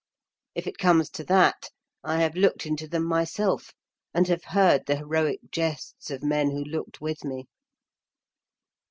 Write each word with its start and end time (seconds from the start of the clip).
If 0.55 0.65
it 0.65 0.79
comes 0.79 1.11
to 1.11 1.23
that, 1.25 1.69
I 2.03 2.21
have 2.21 2.33
looked 2.33 2.65
into 2.65 2.87
them 2.87 3.03
myself, 3.05 3.71
and 4.15 4.27
have 4.29 4.45
heard 4.45 4.87
the 4.87 4.95
heroic 4.95 5.51
jests 5.51 6.09
of 6.09 6.23
men 6.23 6.49
who 6.49 6.63
looked 6.63 7.01
with 7.01 7.23
me. 7.23 7.45